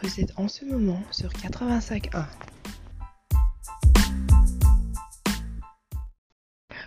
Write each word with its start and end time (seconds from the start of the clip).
Vous 0.00 0.20
êtes 0.20 0.32
en 0.36 0.48
ce 0.48 0.64
moment 0.64 1.00
sur 1.10 1.28
85.1. 1.28 2.24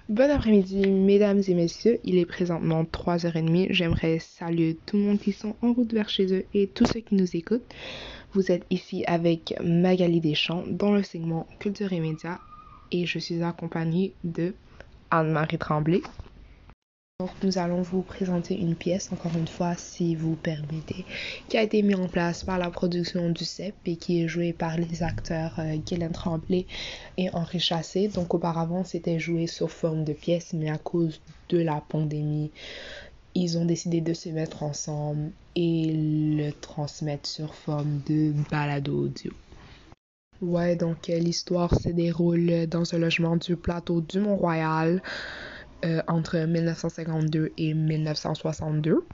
Bon 0.10 0.30
après-midi, 0.30 0.88
mesdames 0.88 1.42
et 1.48 1.54
messieurs. 1.54 2.00
Il 2.04 2.18
est 2.18 2.26
présentement 2.26 2.84
3h30. 2.84 3.68
J'aimerais 3.72 4.20
saluer 4.20 4.78
tout 4.86 4.98
le 4.98 5.04
monde 5.04 5.20
qui 5.20 5.32
sont 5.32 5.56
en 5.62 5.74
route 5.74 5.94
vers 5.94 6.10
chez 6.10 6.34
eux 6.34 6.46
et 6.54 6.68
tous 6.68 6.86
ceux 6.86 7.02
qui 7.02 7.16
nous 7.16 7.36
écoutent. 7.36 7.74
Vous 8.34 8.52
êtes 8.52 8.66
ici 8.70 9.04
avec 9.06 9.54
Magali 9.64 10.20
Deschamps 10.20 10.64
dans 10.68 10.92
le 10.92 11.04
segment 11.04 11.48
Culture 11.60 11.94
et 11.94 12.00
Médias 12.00 12.40
et 12.92 13.06
je 13.06 13.20
suis 13.20 13.42
accompagnée 13.44 14.14
de 14.24 14.54
Anne-Marie 15.12 15.58
Tremblay. 15.58 16.02
Nous 17.44 17.58
allons 17.58 17.82
vous 17.82 18.02
présenter 18.02 18.60
une 18.60 18.76
pièce, 18.76 19.10
encore 19.14 19.32
une 19.38 19.48
fois, 19.48 19.76
si 19.78 20.16
vous 20.16 20.36
permettez, 20.36 21.06
qui 21.48 21.58
a 21.58 21.64
été 21.64 21.82
mise 21.82 21.96
en 21.96 22.10
place 22.10 22.44
par 22.44 22.58
la 22.58 22.70
production 22.70 23.30
du 23.30 23.46
CEP 23.46 23.74
et 23.86 23.96
qui 23.96 24.22
est 24.22 24.28
jouée 24.28 24.52
par 24.52 24.78
les 24.78 25.02
acteurs 25.02 25.54
euh, 25.60 25.78
Guylaine 25.78 26.12
Tremblay 26.12 26.66
et 27.16 27.30
Henri 27.30 27.62
Chassé. 27.62 28.10
Donc, 28.10 28.34
auparavant, 28.34 28.84
c'était 28.84 29.18
joué 29.18 29.48
sous 29.48 29.70
forme 29.70 30.04
de 30.04 30.12
pièce, 30.12 30.52
mais 30.52 30.70
à 30.70 30.78
cause 30.78 31.22
de 31.48 31.60
la 31.60 31.82
pandémie, 31.88 32.52
ils 33.34 33.58
ont 33.58 33.64
décidé 33.64 34.02
de 34.02 34.14
se 34.14 34.28
mettre 34.28 34.64
ensemble 34.64 35.32
et 35.56 35.94
le 35.94 36.52
transmettre 36.52 37.30
sur 37.30 37.56
forme 37.56 38.02
de 38.10 38.34
balado 38.52 39.06
audio. 39.06 39.32
Ouais, 40.42 40.76
donc 40.76 41.10
euh, 41.10 41.18
l'histoire 41.18 41.74
se 41.80 41.88
déroule 41.88 42.68
dans 42.68 42.94
un 42.94 42.98
logement 42.98 43.38
du 43.38 43.56
plateau 43.56 44.02
du 44.02 44.20
Mont-Royal. 44.20 45.02
Euh, 45.84 46.02
entre 46.08 46.38
1952 46.38 47.52
et 47.58 47.74
1962 47.74 49.06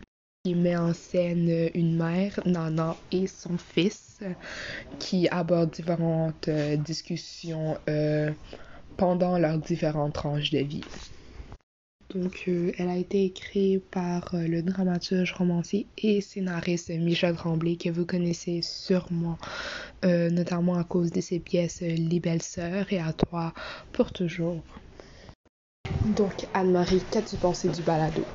qui 0.44 0.56
met 0.56 0.76
en 0.76 0.94
scène 0.94 1.70
une 1.74 1.98
mère, 1.98 2.40
Nana, 2.46 2.96
et 3.12 3.28
son 3.28 3.58
fils 3.58 4.20
qui 5.00 5.28
abordent 5.30 5.72
différentes 5.72 6.48
euh, 6.48 6.78
discussions 6.78 7.78
euh, 7.90 8.32
pendant 8.98 9.38
leurs 9.38 9.58
différentes 9.58 10.14
tranches 10.14 10.52
de 10.52 10.60
vie. 10.60 10.84
Donc, 12.14 12.50
elle 12.78 12.90
a 12.90 12.98
été 12.98 13.26
écrite 13.26 13.84
par 13.90 14.32
le 14.34 14.62
dramaturge, 14.62 15.32
romancier 15.32 15.88
et 15.98 16.20
scénariste 16.20 16.90
Michel 16.90 17.36
Tremblay, 17.36 17.78
que 17.78 17.90
vous 17.90 18.06
connaissez 18.06 18.62
sûrement, 18.62 19.38
notamment 20.04 20.76
à 20.76 20.84
cause 20.84 21.14
de 21.14 21.22
ses 21.22 21.40
pièces 21.40 21.80
Les 21.80 22.20
Belles 22.20 22.42
Sœurs 22.42 22.92
et 22.92 23.00
À 23.00 23.14
toi 23.14 23.54
pour 23.94 24.12
toujours. 24.12 24.62
Donc, 26.04 26.48
Anne-Marie, 26.54 27.08
qu'as-tu 27.10 27.38
pensé 27.40 27.70
du 27.72 27.82
balado? 27.82 28.32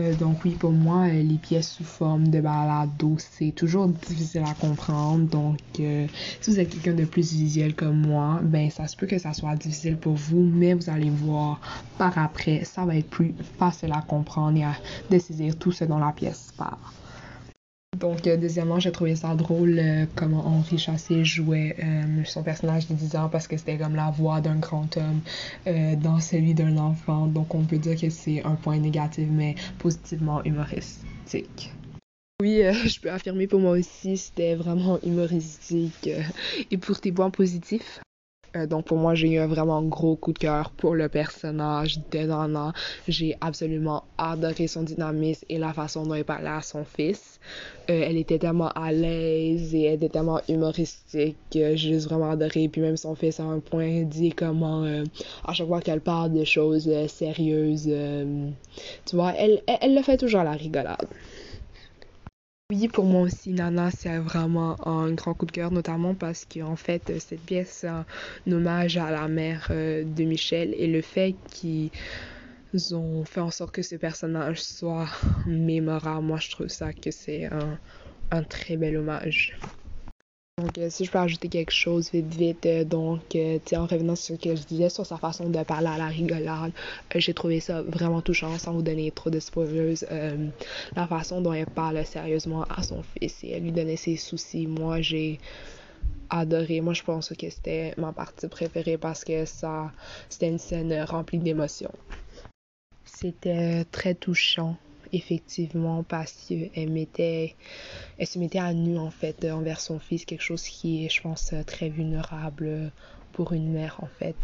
Euh, 0.00 0.14
donc 0.16 0.44
oui, 0.44 0.56
pour 0.56 0.72
moi, 0.72 1.06
euh, 1.08 1.22
les 1.22 1.38
pièces 1.38 1.70
sous 1.72 1.84
forme 1.84 2.28
de 2.28 2.40
balado, 2.40 3.16
c'est 3.18 3.52
toujours 3.52 3.88
difficile 3.88 4.42
à 4.44 4.54
comprendre. 4.54 5.28
Donc, 5.28 5.60
euh, 5.80 6.08
si 6.40 6.50
vous 6.50 6.58
êtes 6.60 6.70
quelqu'un 6.70 6.94
de 6.94 7.04
plus 7.04 7.32
visuel 7.32 7.74
comme 7.74 8.00
moi, 8.06 8.40
ben 8.42 8.70
ça 8.70 8.88
se 8.88 8.96
peut 8.96 9.06
que 9.06 9.18
ça 9.18 9.34
soit 9.34 9.56
difficile 9.56 9.98
pour 9.98 10.14
vous, 10.16 10.40
mais 10.40 10.74
vous 10.74 10.88
allez 10.90 11.10
voir 11.10 11.60
par 11.98 12.16
après, 12.18 12.64
ça 12.64 12.84
va 12.86 12.96
être 12.96 13.10
plus 13.10 13.36
facile 13.58 13.92
à 13.92 14.02
comprendre 14.02 14.56
et 14.58 14.64
à 14.64 14.80
décider 15.10 15.52
tout 15.54 15.72
ce 15.72 15.84
dont 15.84 15.98
la 15.98 16.12
pièce 16.12 16.52
parle. 16.56 16.78
Donc, 18.02 18.26
euh, 18.26 18.36
deuxièmement, 18.36 18.80
j'ai 18.80 18.90
trouvé 18.90 19.14
ça 19.14 19.32
drôle 19.36 19.78
euh, 19.78 20.06
comment 20.16 20.44
Henri 20.44 20.76
Chassé 20.76 21.24
jouait 21.24 21.76
euh, 21.80 22.24
son 22.24 22.42
personnage 22.42 22.88
de 22.88 22.94
10 22.94 23.14
ans 23.14 23.28
parce 23.28 23.46
que 23.46 23.56
c'était 23.56 23.78
comme 23.78 23.94
la 23.94 24.10
voix 24.10 24.40
d'un 24.40 24.56
grand 24.56 24.96
homme 24.96 25.20
dans 26.02 26.18
celui 26.18 26.52
d'un 26.52 26.76
enfant. 26.78 27.28
Donc, 27.28 27.54
on 27.54 27.62
peut 27.62 27.78
dire 27.78 27.98
que 27.98 28.10
c'est 28.10 28.42
un 28.42 28.56
point 28.56 28.78
négatif, 28.78 29.28
mais 29.30 29.54
positivement 29.78 30.42
humoristique. 30.42 31.70
Oui, 32.42 32.62
je 32.86 33.00
peux 33.00 33.10
affirmer 33.10 33.46
pour 33.46 33.60
moi 33.60 33.78
aussi, 33.78 34.16
c'était 34.16 34.56
vraiment 34.56 34.98
humoristique 35.04 36.10
et 36.72 36.78
pour 36.78 37.00
tes 37.00 37.12
points 37.12 37.30
positifs. 37.30 38.00
Euh, 38.56 38.66
donc 38.66 38.84
pour 38.86 38.98
moi, 38.98 39.14
j'ai 39.14 39.30
eu 39.32 39.38
un 39.38 39.46
vraiment 39.46 39.82
gros 39.82 40.16
coup 40.16 40.32
de 40.32 40.38
cœur 40.38 40.70
pour 40.70 40.94
le 40.94 41.08
personnage 41.08 41.98
de 42.10 42.18
Nana. 42.18 42.72
J'ai 43.08 43.36
absolument 43.40 44.04
adoré 44.18 44.66
son 44.66 44.82
dynamisme 44.82 45.44
et 45.48 45.58
la 45.58 45.72
façon 45.72 46.04
dont 46.04 46.14
elle 46.14 46.24
parlait 46.24 46.50
à 46.50 46.62
son 46.62 46.84
fils. 46.84 47.40
Euh, 47.90 48.04
elle 48.06 48.16
était 48.16 48.38
tellement 48.38 48.68
à 48.70 48.92
l'aise 48.92 49.74
et 49.74 49.84
elle 49.84 49.94
était 49.94 50.10
tellement 50.10 50.40
humoristique. 50.48 51.36
j'ai 51.52 51.76
juste 51.76 52.08
vraiment 52.08 52.30
adoré. 52.30 52.68
Puis 52.68 52.80
même 52.80 52.96
son 52.96 53.14
fils 53.14 53.40
à 53.40 53.44
un 53.44 53.60
point 53.60 54.02
dit 54.02 54.30
comment 54.30 54.84
euh, 54.84 55.04
à 55.44 55.52
chaque 55.54 55.66
fois 55.66 55.80
qu'elle 55.80 56.00
parle 56.00 56.32
de 56.32 56.44
choses 56.44 56.90
sérieuses, 57.08 57.90
tu 59.06 59.16
vois, 59.16 59.32
elle, 59.36 59.62
elle, 59.66 59.78
elle 59.80 59.94
le 59.94 60.02
fait 60.02 60.16
toujours 60.16 60.40
à 60.40 60.44
la 60.44 60.52
rigolade. 60.52 61.06
Oui, 62.72 62.88
pour 62.88 63.04
moi 63.04 63.20
aussi, 63.20 63.52
Nana, 63.52 63.90
c'est 63.90 64.18
vraiment 64.18 64.78
un 64.88 65.12
grand 65.12 65.34
coup 65.34 65.44
de 65.44 65.52
cœur, 65.52 65.70
notamment 65.70 66.14
parce 66.14 66.46
qu'en 66.46 66.74
fait, 66.74 67.18
cette 67.20 67.42
pièce, 67.44 67.84
un 67.84 68.06
hommage 68.50 68.96
à 68.96 69.10
la 69.10 69.28
mère 69.28 69.66
euh, 69.70 70.04
de 70.06 70.24
Michel 70.24 70.72
et 70.78 70.86
le 70.86 71.02
fait 71.02 71.36
qu'ils 71.50 71.90
ont 72.92 73.26
fait 73.26 73.40
en 73.40 73.50
sorte 73.50 73.74
que 73.74 73.82
ce 73.82 73.96
personnage 73.96 74.62
soit 74.62 75.10
mémorable. 75.46 76.24
Moi, 76.24 76.38
je 76.38 76.48
trouve 76.50 76.68
ça 76.68 76.94
que 76.94 77.10
c'est 77.10 77.46
un 78.30 78.42
très 78.44 78.78
bel 78.78 78.96
hommage. 78.96 79.54
Donc, 80.62 80.78
euh, 80.78 80.90
si 80.90 81.04
je 81.04 81.10
peux 81.10 81.18
ajouter 81.18 81.48
quelque 81.48 81.72
chose 81.72 82.08
vite, 82.12 82.32
vite, 82.34 82.66
euh, 82.66 82.84
donc, 82.84 83.34
euh, 83.34 83.58
en 83.74 83.86
revenant 83.86 84.14
sur 84.14 84.36
ce 84.36 84.40
que 84.40 84.54
je 84.54 84.62
disais, 84.62 84.88
sur 84.90 85.04
sa 85.04 85.16
façon 85.16 85.48
de 85.48 85.62
parler 85.64 85.88
à 85.88 85.98
la 85.98 86.06
rigolade, 86.06 86.70
j'ai 87.16 87.34
trouvé 87.34 87.58
ça 87.58 87.82
vraiment 87.82 88.20
touchant, 88.20 88.56
sans 88.58 88.72
vous 88.72 88.82
donner 88.82 89.10
trop 89.10 89.28
de 89.28 89.40
spoilers. 89.40 89.94
la 90.94 91.06
façon 91.08 91.40
dont 91.40 91.52
elle 91.52 91.66
parle 91.66 92.04
sérieusement 92.06 92.62
à 92.64 92.84
son 92.84 93.02
fils 93.02 93.42
et 93.42 93.50
elle 93.50 93.64
lui 93.64 93.72
donnait 93.72 93.96
ses 93.96 94.16
soucis. 94.16 94.68
Moi, 94.68 95.00
j'ai 95.00 95.40
adoré. 96.30 96.80
Moi, 96.80 96.94
je 96.94 97.02
pense 97.02 97.30
que 97.30 97.50
c'était 97.50 97.94
ma 97.96 98.12
partie 98.12 98.46
préférée 98.46 98.98
parce 98.98 99.24
que 99.24 99.44
ça, 99.44 99.90
c'était 100.28 100.48
une 100.48 100.58
scène 100.58 101.02
remplie 101.02 101.38
d'émotions. 101.38 101.94
C'était 103.04 103.84
très 103.90 104.14
touchant 104.14 104.76
effectivement 105.12 106.02
parce 106.02 106.32
qu'elle 106.48 106.68
se 108.26 108.38
mettait 108.38 108.58
à 108.58 108.72
nu 108.74 108.98
en 108.98 109.10
fait 109.10 109.44
envers 109.50 109.80
son 109.80 109.98
fils 109.98 110.24
quelque 110.24 110.42
chose 110.42 110.62
qui 110.62 111.04
est 111.04 111.08
je 111.08 111.22
pense 111.22 111.54
très 111.66 111.88
vulnérable 111.88 112.92
pour 113.32 113.52
une 113.52 113.72
mère 113.72 113.98
en 114.02 114.08
fait. 114.18 114.36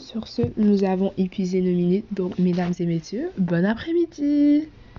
Sur 0.00 0.28
ce 0.28 0.42
nous 0.56 0.84
avons 0.84 1.12
épuisé 1.16 1.60
nos 1.60 1.72
minutes. 1.72 2.06
Donc 2.12 2.38
mesdames 2.38 2.74
et 2.78 2.86
messieurs 2.86 3.30
bon 3.38 3.64
après-midi 3.64 4.68